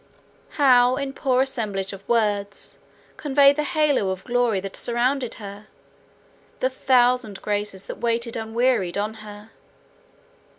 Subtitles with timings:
[0.57, 2.79] How in poor assemblage of words
[3.17, 5.67] convey the halo of glory that surrounded her,
[6.59, 9.51] the thousand graces that waited unwearied on her.